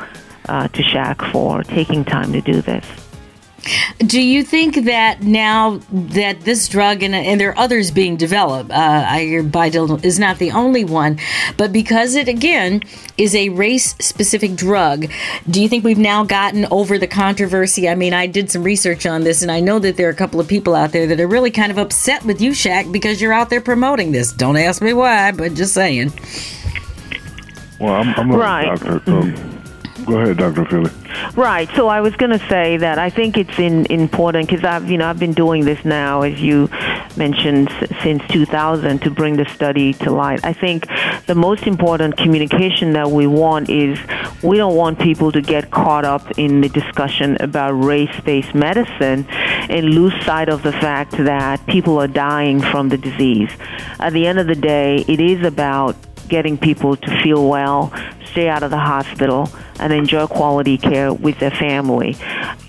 uh, 0.48 0.68
to 0.68 0.82
Shaq 0.82 1.30
for 1.32 1.62
taking 1.62 2.04
time 2.04 2.32
to 2.32 2.40
do 2.40 2.60
this. 2.60 3.09
Do 4.06 4.20
you 4.22 4.42
think 4.42 4.86
that 4.86 5.22
now 5.22 5.80
that 5.92 6.40
this 6.40 6.68
drug 6.68 7.02
and, 7.02 7.14
and 7.14 7.38
there 7.38 7.50
are 7.50 7.58
others 7.58 7.90
being 7.90 8.16
developed, 8.16 8.70
uh, 8.70 9.04
I 9.06 9.20
hear 9.24 9.42
Bidil 9.44 10.02
is 10.02 10.18
not 10.18 10.38
the 10.38 10.52
only 10.52 10.86
one, 10.86 11.18
but 11.58 11.70
because 11.70 12.14
it 12.14 12.26
again 12.26 12.82
is 13.18 13.34
a 13.34 13.50
race 13.50 13.94
specific 14.00 14.56
drug, 14.56 15.06
do 15.50 15.60
you 15.62 15.68
think 15.68 15.84
we've 15.84 15.98
now 15.98 16.24
gotten 16.24 16.66
over 16.70 16.96
the 16.96 17.06
controversy? 17.06 17.90
I 17.90 17.94
mean, 17.94 18.14
I 18.14 18.26
did 18.26 18.50
some 18.50 18.62
research 18.62 19.04
on 19.04 19.22
this 19.22 19.42
and 19.42 19.50
I 19.50 19.60
know 19.60 19.78
that 19.80 19.98
there 19.98 20.06
are 20.08 20.12
a 20.12 20.16
couple 20.16 20.40
of 20.40 20.48
people 20.48 20.74
out 20.74 20.92
there 20.92 21.06
that 21.06 21.20
are 21.20 21.28
really 21.28 21.50
kind 21.50 21.70
of 21.70 21.76
upset 21.76 22.24
with 22.24 22.40
you, 22.40 22.52
Shaq, 22.52 22.90
because 22.90 23.20
you're 23.20 23.34
out 23.34 23.50
there 23.50 23.60
promoting 23.60 24.12
this. 24.12 24.32
Don't 24.32 24.56
ask 24.56 24.80
me 24.80 24.94
why, 24.94 25.30
but 25.32 25.52
just 25.52 25.74
saying. 25.74 26.10
Well, 27.78 27.94
I'm, 27.94 28.14
I'm 28.14 28.28
not 28.30 28.38
Right. 28.38 28.64
a 28.64 28.76
doctor, 28.76 29.02
so 29.04 29.59
go 30.10 30.20
ahead, 30.20 30.36
Dr. 30.36 30.64
Ofili. 30.64 31.36
Right. 31.36 31.68
So 31.76 31.88
I 31.88 32.00
was 32.00 32.14
going 32.16 32.30
to 32.30 32.48
say 32.48 32.76
that 32.76 32.98
I 32.98 33.10
think 33.10 33.36
it's 33.36 33.58
in, 33.58 33.86
important 33.86 34.48
because 34.48 34.64
I've 34.64 34.90
you 34.90 34.98
know 34.98 35.08
I've 35.08 35.18
been 35.18 35.32
doing 35.32 35.64
this 35.64 35.84
now, 35.84 36.22
as 36.22 36.40
you 36.40 36.68
mentioned, 37.16 37.70
since 38.02 38.22
2000 38.28 39.02
to 39.02 39.10
bring 39.10 39.36
the 39.36 39.46
study 39.46 39.92
to 39.94 40.10
light. 40.10 40.44
I 40.44 40.52
think 40.52 40.86
the 41.26 41.34
most 41.34 41.66
important 41.66 42.16
communication 42.16 42.92
that 42.92 43.10
we 43.10 43.26
want 43.26 43.68
is 43.70 43.98
we 44.42 44.56
don't 44.56 44.76
want 44.76 44.98
people 44.98 45.32
to 45.32 45.40
get 45.40 45.70
caught 45.70 46.04
up 46.04 46.38
in 46.38 46.60
the 46.60 46.68
discussion 46.68 47.36
about 47.40 47.72
race-based 47.72 48.54
medicine 48.54 49.26
and 49.28 49.86
lose 49.86 50.14
sight 50.24 50.48
of 50.48 50.62
the 50.62 50.72
fact 50.72 51.12
that 51.12 51.64
people 51.66 51.98
are 51.98 52.08
dying 52.08 52.60
from 52.60 52.88
the 52.88 52.96
disease. 52.98 53.50
At 53.98 54.12
the 54.12 54.26
end 54.26 54.38
of 54.38 54.46
the 54.46 54.54
day, 54.54 55.04
it 55.08 55.20
is 55.20 55.44
about 55.44 55.96
getting 56.30 56.56
people 56.56 56.96
to 56.96 57.22
feel 57.22 57.48
well, 57.48 57.92
stay 58.30 58.48
out 58.48 58.62
of 58.62 58.70
the 58.70 58.78
hospital, 58.78 59.50
and 59.78 59.92
enjoy 59.92 60.26
quality 60.26 60.78
care 60.78 61.12
with 61.12 61.38
their 61.38 61.50
family 61.50 62.16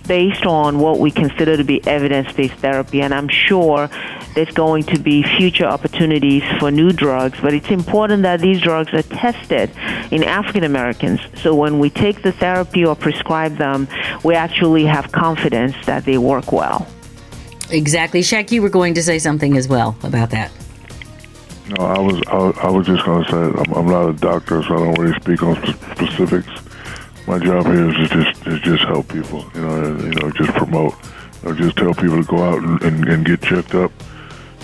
based 0.07 0.45
on 0.45 0.79
what 0.79 0.99
we 0.99 1.11
consider 1.11 1.55
to 1.55 1.63
be 1.63 1.85
evidence 1.87 2.31
based 2.33 2.55
therapy. 2.55 3.01
And 3.01 3.13
I'm 3.13 3.29
sure 3.29 3.89
there's 4.35 4.51
going 4.51 4.83
to 4.83 4.99
be 4.99 5.23
future 5.23 5.65
opportunities 5.65 6.43
for 6.59 6.71
new 6.71 6.91
drugs, 6.91 7.39
but 7.41 7.53
it's 7.53 7.69
important 7.69 8.23
that 8.23 8.41
these 8.41 8.59
drugs 8.61 8.93
are 8.93 9.03
tested 9.03 9.69
in 10.11 10.23
African 10.23 10.63
Americans. 10.63 11.19
So 11.35 11.55
when 11.55 11.79
we 11.79 11.89
take 11.89 12.23
the 12.23 12.31
therapy 12.31 12.85
or 12.85 12.95
prescribe 12.95 13.57
them, 13.57 13.87
we 14.23 14.35
actually 14.35 14.85
have 14.85 15.11
confidence 15.11 15.75
that 15.85 16.05
they 16.05 16.17
work 16.17 16.51
well. 16.51 16.87
Exactly. 17.69 18.21
Shaq, 18.21 18.51
you 18.51 18.61
were 18.61 18.69
going 18.69 18.95
to 18.95 19.03
say 19.03 19.19
something 19.19 19.55
as 19.55 19.67
well 19.67 19.95
about 20.03 20.31
that. 20.31 20.51
No, 21.69 21.85
I 21.85 21.99
was 21.99 22.21
I, 22.27 22.67
I 22.67 22.69
was 22.69 22.85
just 22.85 23.05
going 23.05 23.23
to 23.23 23.29
say 23.31 23.37
I'm, 23.37 23.71
I'm 23.73 23.85
not 23.87 24.09
a 24.09 24.13
doctor, 24.13 24.61
so 24.63 24.75
I 24.75 24.79
don't 24.79 24.97
really 24.99 25.19
speak 25.19 25.43
on 25.43 25.55
sp- 25.63 25.79
specifics. 25.95 26.49
My 27.27 27.39
job 27.39 27.65
here 27.67 27.89
is 27.89 28.09
to 28.09 28.23
just 28.23 28.47
is 28.47 28.59
just 28.61 28.83
help 28.83 29.07
people, 29.07 29.45
you 29.53 29.61
know, 29.61 29.97
you 29.97 30.11
know, 30.15 30.31
just 30.31 30.51
promote, 30.53 30.93
you 31.43 31.49
know, 31.49 31.55
just 31.55 31.77
tell 31.77 31.93
people 31.93 32.23
to 32.23 32.27
go 32.29 32.43
out 32.43 32.63
and, 32.63 32.81
and, 32.83 33.07
and 33.07 33.25
get 33.25 33.41
checked 33.41 33.75
up, 33.75 33.91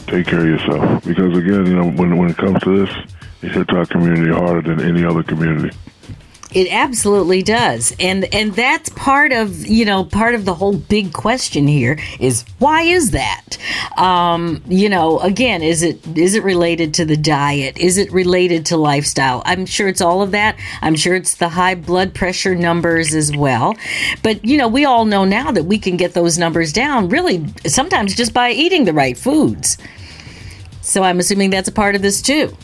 take 0.08 0.26
care 0.28 0.40
of 0.42 0.48
yourself, 0.48 1.04
because 1.06 1.38
again, 1.38 1.66
you 1.68 1.76
know, 1.76 1.90
when 1.92 2.18
when 2.18 2.32
it 2.32 2.38
comes 2.38 2.60
to 2.64 2.86
this, 2.86 2.96
it 3.44 3.52
hits 3.52 3.70
our 3.72 3.86
community 3.86 4.32
harder 4.32 4.62
than 4.76 4.82
any 4.86 5.06
other 5.06 5.24
community. 5.24 5.76
It 6.54 6.72
absolutely 6.72 7.44
does. 7.44 7.94
And 8.00 8.34
and 8.34 8.54
that's 8.54 8.88
part 8.90 9.34
of, 9.34 9.68
you 9.68 9.84
know, 9.84 10.06
part 10.06 10.34
of 10.34 10.46
the 10.46 10.54
whole 10.54 10.78
big 10.78 11.12
question 11.12 11.68
here 11.68 12.00
is 12.20 12.46
why 12.60 12.84
is 12.84 13.12
that? 13.12 13.58
Um, 13.98 14.64
you 14.66 14.88
know, 14.88 15.20
again, 15.20 15.62
is 15.62 15.84
it 15.84 16.00
is 16.18 16.36
it 16.36 16.44
related 16.44 16.94
to 16.96 17.06
the 17.06 17.18
diet? 17.18 17.78
Is 17.78 17.98
it 17.98 18.12
related 18.14 18.66
to 18.68 18.78
lifestyle? 18.78 19.42
I'm 19.46 19.66
sure 19.66 19.90
it's 19.90 20.00
all 20.00 20.22
of 20.22 20.32
that. 20.32 20.58
I'm 20.82 20.96
sure 20.96 21.16
it's 21.16 21.36
the 21.36 21.50
high 21.50 21.76
blood 21.76 22.16
pressure 22.16 22.56
numbers 22.56 23.14
as 23.14 23.36
well. 23.36 23.76
But, 24.24 24.44
you 24.46 24.58
know, 24.58 24.70
we 24.70 24.86
all 24.86 25.04
know 25.04 25.26
now 25.26 25.52
that 25.52 25.66
we 25.66 25.78
can 25.78 25.98
get 25.98 26.14
those 26.14 26.38
numbers 26.38 26.72
down 26.72 27.10
really 27.10 27.46
sometimes 27.66 28.16
just 28.16 28.34
by 28.34 28.52
eating 28.52 28.86
the 28.86 28.94
right 28.94 29.18
foods. 29.18 29.78
So 30.82 31.04
I'm 31.04 31.20
assuming 31.20 31.50
that's 31.50 31.68
a 31.68 31.74
part 31.74 31.96
of 31.96 32.02
this 32.02 32.22
too. 32.22 32.56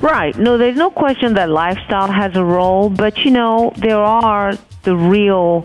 Right. 0.00 0.36
No, 0.38 0.56
there's 0.56 0.76
no 0.76 0.90
question 0.90 1.34
that 1.34 1.50
lifestyle 1.50 2.10
has 2.10 2.34
a 2.34 2.44
role, 2.44 2.88
but 2.88 3.18
you 3.18 3.30
know, 3.30 3.72
there 3.76 3.98
are 3.98 4.56
the 4.82 4.96
real 4.96 5.64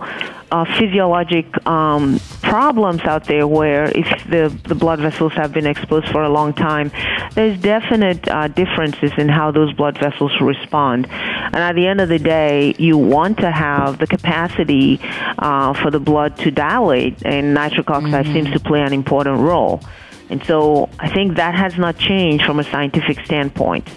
uh, 0.52 0.66
physiologic 0.78 1.46
um, 1.66 2.20
problems 2.42 3.02
out 3.04 3.26
there 3.26 3.48
where 3.48 3.86
if 3.86 4.06
the, 4.30 4.54
the 4.68 4.76
blood 4.76 5.00
vessels 5.00 5.32
have 5.34 5.54
been 5.54 5.66
exposed 5.66 6.08
for 6.10 6.24
a 6.24 6.30
long 6.30 6.54
time, 6.54 6.92
there's 7.34 7.58
definite 7.60 8.28
uh, 8.28 8.50
differences 8.50 9.12
in 9.18 9.30
how 9.30 9.52
those 9.52 9.72
blood 9.74 9.98
vessels 9.98 10.34
respond. 10.42 11.08
And 11.10 11.56
at 11.56 11.76
the 11.76 11.88
end 11.88 12.02
of 12.02 12.10
the 12.10 12.20
day, 12.20 12.76
you 12.78 12.98
want 12.98 13.38
to 13.40 13.52
have 13.52 14.00
the 14.00 14.08
capacity 14.08 15.00
uh, 15.40 15.74
for 15.74 15.92
the 15.92 16.00
blood 16.00 16.38
to 16.40 16.52
dilate, 16.52 17.26
and 17.26 17.54
nitric 17.54 17.90
oxide 17.90 18.26
seems 18.26 18.52
to 18.52 18.60
play 18.60 18.82
an 18.82 18.92
important 18.92 19.40
role. 19.40 19.82
And 20.30 20.44
so 20.46 20.90
I 21.00 21.10
think 21.10 21.36
that 21.36 21.56
has 21.56 21.78
not 21.78 21.98
changed 21.98 22.46
from 22.46 22.60
a 22.60 22.64
scientific 22.64 23.26
standpoint. 23.26 23.88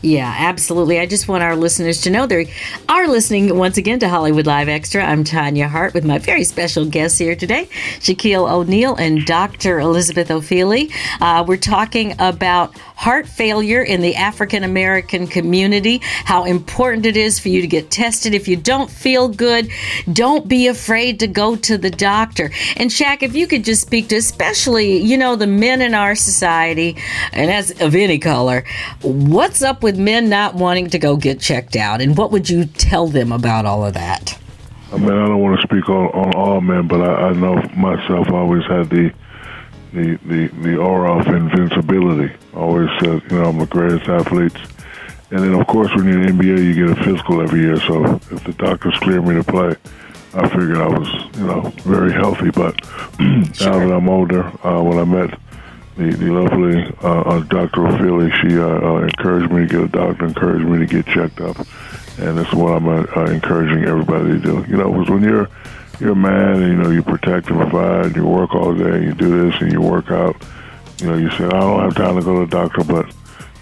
Yeah, 0.00 0.32
absolutely. 0.38 1.00
I 1.00 1.06
just 1.06 1.26
want 1.26 1.42
our 1.42 1.56
listeners 1.56 2.02
to 2.02 2.10
know 2.10 2.26
they 2.26 2.52
are 2.88 3.08
listening 3.08 3.56
once 3.56 3.78
again 3.78 3.98
to 3.98 4.08
Hollywood 4.08 4.46
Live 4.46 4.68
Extra. 4.68 5.02
I'm 5.04 5.24
Tanya 5.24 5.66
Hart 5.66 5.92
with 5.92 6.04
my 6.04 6.18
very 6.18 6.44
special 6.44 6.84
guests 6.84 7.18
here 7.18 7.34
today, 7.34 7.68
Shaquille 7.98 8.48
O'Neal 8.48 8.94
and 8.94 9.26
Dr. 9.26 9.80
Elizabeth 9.80 10.28
Ofili. 10.28 10.92
Uh, 11.20 11.44
we're 11.46 11.56
talking 11.56 12.14
about 12.20 12.76
heart 12.98 13.28
failure 13.28 13.80
in 13.80 14.00
the 14.00 14.16
African 14.16 14.64
American 14.64 15.28
community, 15.28 16.00
how 16.02 16.44
important 16.44 17.06
it 17.06 17.16
is 17.16 17.38
for 17.38 17.48
you 17.48 17.60
to 17.60 17.68
get 17.68 17.92
tested. 17.92 18.34
If 18.34 18.48
you 18.48 18.56
don't 18.56 18.90
feel 18.90 19.28
good, 19.28 19.70
don't 20.12 20.48
be 20.48 20.66
afraid 20.66 21.20
to 21.20 21.28
go 21.28 21.54
to 21.54 21.78
the 21.78 21.90
doctor. 21.90 22.50
And 22.76 22.90
Shaq, 22.90 23.22
if 23.22 23.36
you 23.36 23.46
could 23.46 23.64
just 23.64 23.82
speak 23.82 24.08
to 24.08 24.16
especially, 24.16 24.98
you 24.98 25.16
know, 25.16 25.36
the 25.36 25.46
men 25.46 25.80
in 25.80 25.94
our 25.94 26.16
society, 26.16 26.96
and 27.32 27.52
as 27.52 27.70
of 27.80 27.94
any 27.94 28.18
color, 28.18 28.64
what's 29.02 29.62
up 29.62 29.84
with 29.84 29.96
men 29.96 30.28
not 30.28 30.56
wanting 30.56 30.90
to 30.90 30.98
go 30.98 31.16
get 31.16 31.38
checked 31.38 31.76
out? 31.76 32.00
And 32.00 32.18
what 32.18 32.32
would 32.32 32.50
you 32.50 32.64
tell 32.64 33.06
them 33.06 33.30
about 33.30 33.64
all 33.64 33.86
of 33.86 33.94
that? 33.94 34.36
I 34.92 34.96
mean, 34.96 35.10
I 35.10 35.26
don't 35.28 35.40
want 35.40 35.60
to 35.60 35.66
speak 35.66 35.88
on, 35.88 36.06
on 36.08 36.34
all 36.34 36.60
men, 36.60 36.88
but 36.88 37.00
I, 37.00 37.28
I 37.28 37.32
know 37.34 37.54
myself. 37.76 38.26
I 38.28 38.38
always 38.38 38.64
had 38.64 38.90
the 38.90 39.12
the 39.92 40.18
the 40.26 40.48
the 40.62 40.76
aura 40.76 41.18
of 41.18 41.26
invincibility. 41.26 42.34
I 42.54 42.56
always 42.56 42.90
said, 43.00 43.22
you 43.30 43.38
know, 43.38 43.44
I'm 43.44 43.58
the 43.58 43.66
greatest 43.66 44.08
athlete. 44.08 44.56
And 45.30 45.40
then, 45.40 45.54
of 45.60 45.66
course, 45.66 45.94
when 45.94 46.06
you're 46.06 46.22
in 46.22 46.38
the 46.38 46.42
NBA, 46.42 46.64
you 46.64 46.86
get 46.86 46.98
a 46.98 47.04
physical 47.04 47.42
every 47.42 47.60
year. 47.60 47.78
So 47.80 48.14
if 48.30 48.44
the 48.44 48.54
doctors 48.56 48.96
cleared 49.00 49.26
me 49.26 49.34
to 49.34 49.44
play, 49.44 49.76
I 50.32 50.48
figured 50.48 50.78
I 50.78 50.88
was, 50.88 51.08
you 51.36 51.46
know, 51.46 51.60
very 51.84 52.12
healthy. 52.12 52.50
But 52.50 52.82
now 53.20 53.78
that 53.78 53.92
I'm 53.92 54.08
older, 54.08 54.44
uh, 54.66 54.82
when 54.82 54.98
I 54.98 55.04
met 55.04 55.38
the, 55.98 56.12
the 56.12 56.30
lovely 56.30 56.82
uh, 57.02 57.20
uh, 57.22 57.40
Dr. 57.40 57.82
Ofili, 57.82 58.32
she 58.40 58.58
uh, 58.58 58.64
uh, 58.64 59.02
encouraged 59.02 59.52
me 59.52 59.66
to 59.66 59.66
get 59.66 59.80
a 59.82 59.88
doctor, 59.88 60.26
encouraged 60.26 60.64
me 60.64 60.78
to 60.78 60.86
get 60.86 61.06
checked 61.06 61.40
up, 61.40 61.58
and 62.18 62.38
that's 62.38 62.54
what 62.54 62.74
I'm 62.74 62.88
uh, 62.88 63.04
uh, 63.16 63.24
encouraging 63.26 63.84
everybody 63.84 64.28
to 64.30 64.38
do. 64.38 64.64
You 64.68 64.76
know, 64.76 64.92
because 64.92 65.10
when 65.10 65.24
you're 65.24 65.48
you're 66.00 66.12
a 66.12 66.16
man, 66.16 66.62
and 66.62 66.68
you 66.68 66.76
know 66.76 66.90
you 66.90 67.02
protect 67.02 67.50
and 67.50 67.58
provide, 67.58 68.06
and 68.06 68.16
you 68.16 68.26
work 68.26 68.54
all 68.54 68.74
day, 68.74 68.96
and 68.96 69.04
you 69.04 69.14
do 69.14 69.50
this, 69.50 69.60
and 69.60 69.72
you 69.72 69.80
work 69.80 70.10
out. 70.10 70.36
You 71.00 71.06
know, 71.06 71.16
you 71.16 71.30
say, 71.30 71.44
I 71.44 71.50
don't 71.50 71.80
have 71.80 71.94
time 71.94 72.16
to 72.16 72.22
go 72.22 72.40
to 72.40 72.46
the 72.46 72.50
doctor, 72.50 72.84
but 72.84 73.12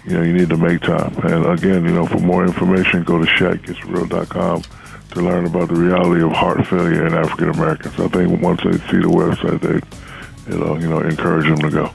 you 0.05 0.13
know, 0.13 0.23
you 0.23 0.33
need 0.33 0.49
to 0.49 0.57
make 0.57 0.81
time. 0.81 1.13
And 1.23 1.45
again, 1.45 1.83
you 1.83 1.91
know, 1.91 2.05
for 2.05 2.19
more 2.19 2.45
information, 2.45 3.03
go 3.03 3.19
to 3.19 3.25
ShaqGetsReal.com 3.25 4.63
to 5.11 5.21
learn 5.21 5.45
about 5.45 5.67
the 5.67 5.75
reality 5.75 6.23
of 6.23 6.31
heart 6.31 6.65
failure 6.65 7.05
in 7.05 7.13
African 7.13 7.49
Americans. 7.49 7.99
I 7.99 8.07
think 8.07 8.41
once 8.41 8.63
they 8.63 8.71
see 8.71 9.01
the 9.01 9.09
website, 9.09 9.59
they, 9.61 10.53
it'll, 10.53 10.81
you 10.81 10.89
know, 10.89 11.01
encourage 11.01 11.45
them 11.47 11.59
to 11.59 11.69
go. 11.69 11.91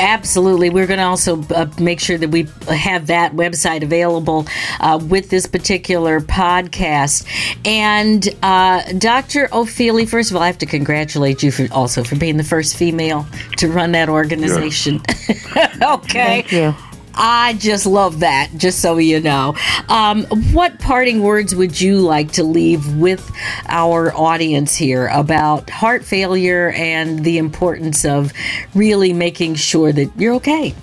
Absolutely. 0.00 0.70
We're 0.70 0.86
going 0.86 0.98
to 0.98 1.04
also 1.04 1.42
uh, 1.54 1.66
make 1.78 2.00
sure 2.00 2.16
that 2.16 2.30
we 2.30 2.48
have 2.68 3.08
that 3.08 3.32
website 3.32 3.82
available 3.82 4.46
uh, 4.80 4.98
with 5.00 5.28
this 5.28 5.46
particular 5.46 6.20
podcast. 6.20 7.26
And 7.66 8.26
uh, 8.42 8.82
Dr. 8.94 9.48
Ofili, 9.48 10.08
first 10.08 10.30
of 10.30 10.36
all, 10.36 10.42
I 10.42 10.46
have 10.46 10.58
to 10.58 10.66
congratulate 10.66 11.42
you 11.42 11.52
for 11.52 11.68
also 11.70 12.02
for 12.02 12.16
being 12.16 12.38
the 12.38 12.44
first 12.44 12.76
female 12.76 13.26
to 13.58 13.68
run 13.68 13.92
that 13.92 14.08
organization. 14.08 15.02
okay. 15.82 16.42
Thank 16.42 16.52
you. 16.52 16.74
I 17.14 17.54
just 17.54 17.86
love 17.86 18.20
that, 18.20 18.50
just 18.56 18.80
so 18.80 18.98
you 18.98 19.20
know. 19.20 19.54
Um, 19.88 20.24
what 20.52 20.78
parting 20.78 21.22
words 21.22 21.54
would 21.54 21.80
you 21.80 21.98
like 21.98 22.32
to 22.32 22.44
leave 22.44 22.96
with 22.96 23.30
our 23.66 24.14
audience 24.14 24.76
here 24.76 25.08
about 25.08 25.68
heart 25.70 26.04
failure 26.04 26.70
and 26.70 27.24
the 27.24 27.38
importance 27.38 28.04
of 28.04 28.32
really 28.74 29.12
making 29.12 29.56
sure 29.56 29.92
that 29.92 30.10
you're 30.16 30.34
okay? 30.34 30.74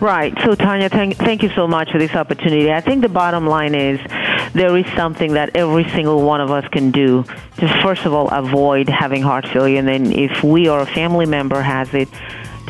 Right. 0.00 0.36
So, 0.44 0.54
Tanya, 0.54 0.88
thank, 0.88 1.16
thank 1.16 1.42
you 1.42 1.50
so 1.50 1.68
much 1.68 1.90
for 1.92 1.98
this 1.98 2.14
opportunity. 2.14 2.72
I 2.72 2.80
think 2.80 3.02
the 3.02 3.08
bottom 3.08 3.46
line 3.46 3.74
is 3.74 4.00
there 4.52 4.76
is 4.76 4.86
something 4.94 5.34
that 5.34 5.54
every 5.54 5.88
single 5.90 6.22
one 6.22 6.40
of 6.40 6.50
us 6.50 6.66
can 6.68 6.90
do 6.90 7.24
to, 7.58 7.68
first 7.82 8.04
of 8.04 8.12
all, 8.12 8.28
avoid 8.28 8.88
having 8.88 9.22
heart 9.22 9.46
failure. 9.46 9.78
And 9.78 9.86
then, 9.86 10.12
if 10.12 10.42
we 10.42 10.68
or 10.68 10.80
a 10.80 10.86
family 10.86 11.26
member 11.26 11.60
has 11.60 11.92
it, 11.94 12.08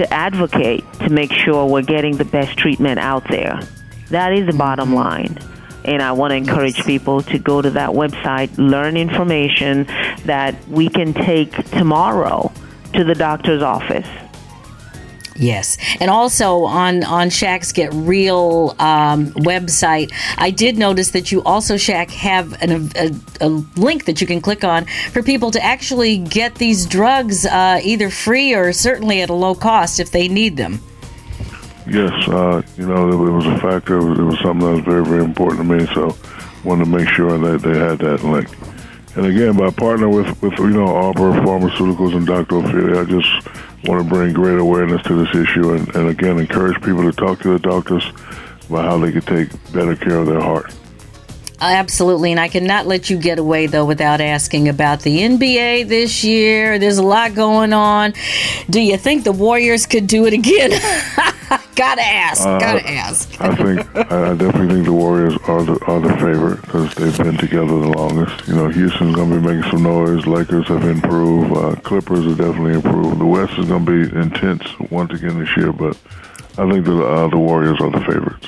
to 0.01 0.11
advocate 0.11 0.83
to 0.95 1.11
make 1.11 1.31
sure 1.31 1.67
we're 1.67 1.83
getting 1.83 2.17
the 2.17 2.25
best 2.25 2.57
treatment 2.57 2.99
out 2.99 3.23
there. 3.29 3.61
That 4.09 4.33
is 4.33 4.47
the 4.47 4.55
bottom 4.55 4.89
mm-hmm. 4.89 4.95
line. 4.95 5.39
And 5.85 6.01
I 6.01 6.13
want 6.13 6.31
to 6.31 6.37
encourage 6.37 6.83
people 6.85 7.21
to 7.25 7.39
go 7.39 7.61
to 7.61 7.69
that 7.73 7.91
website, 7.91 8.51
learn 8.57 8.97
information 8.97 9.85
that 10.25 10.57
we 10.69 10.89
can 10.89 11.13
take 11.13 11.53
tomorrow 11.71 12.51
to 12.95 13.05
the 13.05 13.15
doctor's 13.15 13.63
office. 13.63 14.09
Yes, 15.41 15.79
and 16.01 16.11
also 16.11 16.65
on 16.65 17.03
on 17.03 17.29
Shaq's 17.29 17.73
Get 17.73 17.91
Real 17.95 18.77
um, 18.79 19.33
website, 19.33 20.13
I 20.37 20.51
did 20.51 20.77
notice 20.77 21.13
that 21.13 21.33
you 21.33 21.43
also 21.45 21.77
Shaq 21.77 22.11
have 22.11 22.61
an, 22.63 22.91
a, 22.95 23.11
a, 23.41 23.49
link 23.49 24.05
that 24.05 24.21
you 24.21 24.27
can 24.27 24.43
click 24.43 24.65
on 24.65 24.85
for 24.85 25.23
people 25.23 25.51
to 25.53 25.65
actually 25.65 26.19
get 26.19 26.57
these 26.57 26.85
drugs 26.85 27.47
uh, 27.47 27.81
either 27.83 28.11
free 28.11 28.53
or 28.53 28.75
certainly 28.75 29.23
at 29.23 29.31
a 29.31 29.35
low 29.35 29.55
cost 29.55 29.99
if 29.99 30.11
they 30.11 30.29
need 30.29 30.59
them. 30.59 30.79
Yes, 31.87 32.13
uh, 32.29 32.61
you 32.77 32.87
know 32.87 33.09
it 33.11 33.33
was 33.33 33.47
a 33.47 33.59
factor. 33.61 33.97
It 33.97 34.05
was, 34.11 34.19
it 34.19 34.23
was 34.23 34.39
something 34.41 34.67
that 34.67 34.75
was 34.75 34.85
very 34.85 35.05
very 35.07 35.25
important 35.25 35.67
to 35.67 35.75
me. 35.75 35.87
So 35.95 36.15
wanted 36.65 36.85
to 36.85 36.91
make 36.91 37.09
sure 37.09 37.39
that 37.39 37.63
they 37.63 37.79
had 37.79 37.99
that 38.01 38.23
link. 38.25 38.49
And 39.17 39.27
again, 39.27 39.57
by 39.57 39.71
partnering 39.71 40.15
with, 40.15 40.41
with 40.41 40.59
you 40.59 40.71
know 40.71 40.87
Arbor 40.87 41.33
Pharmaceuticals 41.33 42.15
and 42.15 42.27
Dr. 42.27 42.57
Ofili, 42.57 42.97
I 42.97 43.05
just 43.05 43.89
want 43.89 44.03
to 44.03 44.09
bring 44.09 44.33
great 44.33 44.59
awareness 44.59 45.03
to 45.03 45.25
this 45.25 45.35
issue 45.35 45.73
and, 45.73 45.95
and 45.97 46.09
again 46.09 46.39
encourage 46.39 46.81
people 46.83 47.03
to 47.03 47.13
talk 47.13 47.41
to 47.41 47.49
their 47.49 47.59
doctors 47.59 48.05
about 48.69 48.85
how 48.85 48.99
they 48.99 49.11
can 49.11 49.23
take 49.23 49.73
better 49.73 49.97
care 49.97 50.19
of 50.19 50.27
their 50.27 50.41
heart. 50.41 50.73
Absolutely, 51.61 52.31
and 52.31 52.41
I 52.41 52.49
cannot 52.49 52.87
let 52.87 53.11
you 53.11 53.19
get 53.19 53.39
away 53.39 53.67
though 53.67 53.85
without 53.85 54.21
asking 54.21 54.69
about 54.69 55.01
the 55.01 55.19
NBA 55.19 55.89
this 55.89 56.25
year. 56.25 56.79
There's 56.79 56.99
a 56.99 57.03
lot 57.03 57.35
going 57.35 57.73
on. 57.73 58.15
Do 58.71 58.81
you 58.81 58.97
think 58.97 59.25
the 59.25 59.33
Warriors 59.33 59.85
could 59.87 60.07
do 60.07 60.27
it 60.27 60.33
again? 60.33 60.71
gotta 61.75 62.03
ask. 62.03 62.47
Uh, 62.47 62.59
gotta 62.59 62.89
ask. 62.89 63.41
I 63.41 63.55
think 63.55 63.97
I 63.97 64.35
definitely 64.35 64.75
think 64.75 64.87
the 64.87 64.93
Warriors 64.93 65.37
are 65.49 65.63
the 65.63 65.79
are 65.87 66.01
the 66.01 66.15
favorite 66.17 66.63
because 66.63 66.95
they've 66.95 67.19
been 67.19 67.37
together 67.37 67.67
the 67.67 67.89
longest. 67.89 68.49
You 68.49 68.55
know, 68.55 68.69
Houston's 68.69 69.15
gonna 69.17 69.39
be 69.39 69.47
making 69.47 69.71
some 69.71 69.83
noise. 69.83 70.27
Lakers 70.27 70.67
have 70.69 70.85
improved. 70.85 71.57
Uh, 71.57 71.75
Clippers 71.83 72.25
have 72.25 72.39
definitely 72.39 72.75
improved. 72.75 73.19
The 73.19 73.27
West 73.27 73.59
is 73.59 73.67
gonna 73.67 73.85
be 73.85 74.17
intense 74.17 74.65
once 74.91 75.13
again 75.13 75.39
this 75.39 75.57
year, 75.57 75.73
but 75.73 75.97
I 76.57 76.71
think 76.71 76.87
the 76.87 77.05
uh, 77.05 77.29
the 77.29 77.39
Warriors 77.39 77.81
are 77.81 77.91
the 77.91 78.01
favorites. 78.01 78.47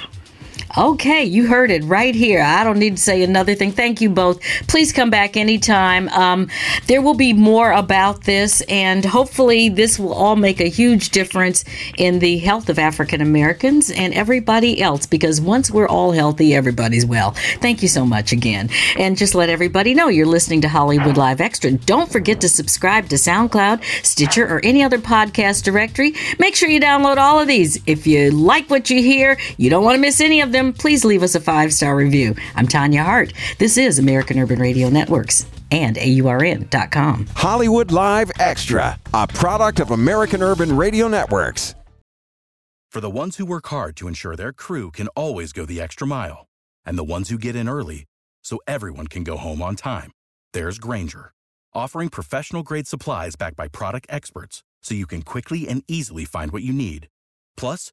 Okay, 0.77 1.25
you 1.25 1.47
heard 1.47 1.71
it 1.71 1.85
right 1.85 2.15
here. 2.15 2.43
I 2.43 2.65
don't 2.65 2.79
need 2.79 2.97
to 2.97 3.03
say 3.03 3.23
another 3.23 3.55
thing. 3.55 3.73
Thank 3.73 4.01
you 4.01 4.09
both. 4.09 4.41
Please 4.69 4.91
come 4.91 5.11
back 5.11 5.37
anytime. 5.37 6.09
Um, 6.09 6.49
there 6.87 7.03
will 7.03 7.13
be 7.15 7.35
more 7.35 7.73
about 7.73 8.23
this, 8.25 8.63
and 8.63 9.05
hopefully, 9.05 9.69
this 9.69 9.99
will 9.99 10.15
all 10.15 10.35
make 10.35 10.61
a 10.61 10.69
huge 10.71 11.11
difference 11.11 11.67
in 11.99 12.21
the 12.21 12.39
health 12.39 12.71
of 12.71 12.79
African 12.79 13.21
Americans 13.21 13.91
and 13.91 14.15
everybody 14.15 14.81
else 14.81 15.05
because 15.05 15.43
once 15.43 15.71
we're 15.71 15.89
all 15.89 16.13
healthy, 16.13 16.55
everybody's 16.55 17.05
well. 17.05 17.33
Thank 17.61 17.83
you 17.83 17.89
so 17.89 18.07
much 18.07 18.33
again. 18.33 18.71
And 18.99 19.19
just 19.19 19.35
let 19.35 19.51
everybody 19.51 19.93
know 19.93 20.09
you're 20.09 20.25
listening 20.25 20.63
to 20.63 20.71
Hollywood 20.71 21.19
Live 21.19 21.43
Extra. 21.43 21.73
Don't 21.73 22.11
forget 22.11 22.41
to 22.41 22.49
subscribe 22.49 23.11
to 23.11 23.17
SoundCloud, 23.17 23.85
Stitcher, 24.07 24.47
or 24.47 24.65
any 24.65 24.83
other 24.83 24.99
podcast 24.99 25.65
directory. 25.65 26.15
Make 26.39 26.57
sure 26.57 26.71
you 26.71 26.81
download 26.81 27.19
all 27.19 27.39
of 27.39 27.47
these. 27.47 27.79
If 27.87 28.07
you 28.07 28.31
like 28.31 28.71
what 28.71 28.89
you 28.89 29.03
hear, 29.03 29.37
you 29.59 29.69
don't 29.69 29.85
want 29.85 29.97
to 29.97 30.01
miss 30.01 30.23
any 30.23 30.41
of 30.41 30.51
them 30.51 30.62
please 30.71 31.05
leave 31.05 31.23
us 31.23 31.35
a 31.35 31.41
five 31.41 31.73
star 31.73 31.97
review. 31.97 32.37
I'm 32.55 32.69
Tanya 32.69 33.03
Hart. 33.03 33.33
This 33.59 33.77
is 33.77 33.99
American 33.99 34.39
Urban 34.39 34.61
Radio 34.61 34.89
Networks 34.89 35.47
and 35.73 35.97
AURN.com. 35.97 37.27
Hollywood 37.35 37.91
Live 37.91 38.31
Extra, 38.39 39.01
a 39.15 39.27
product 39.27 39.81
of 39.81 39.91
American 39.91 40.43
Urban 40.43 40.77
Radio 40.77 41.09
Networks. 41.09 41.75
For 42.93 43.01
the 43.01 43.19
ones 43.21 43.39
who 43.39 43.47
work 43.47 43.67
hard 43.69 43.97
to 43.97 44.07
ensure 44.07 44.37
their 44.37 44.53
crew 44.53 44.91
can 44.91 45.09
always 45.17 45.55
go 45.55 45.65
the 45.65 45.81
extra 45.81 46.07
mile, 46.07 46.45
and 46.85 46.99
the 46.99 47.05
ones 47.15 47.31
who 47.31 47.39
get 47.39 47.57
in 47.57 47.67
early 47.67 48.05
so 48.45 48.59
everyone 48.67 49.07
can 49.07 49.25
go 49.25 49.39
home 49.39 49.63
on 49.63 49.77
time, 49.77 50.13
there's 50.53 50.79
Grainger, 50.79 51.33
offering 51.73 52.11
professional 52.11 52.63
grade 52.63 52.87
supplies 52.87 53.35
backed 53.35 53.57
by 53.57 53.67
product 53.67 54.07
experts 54.11 54.63
so 54.83 54.95
you 54.95 55.07
can 55.07 55.23
quickly 55.23 55.67
and 55.67 55.83
easily 55.89 56.27
find 56.27 56.53
what 56.53 56.63
you 56.63 56.73
need. 56.75 57.09
Plus, 57.57 57.93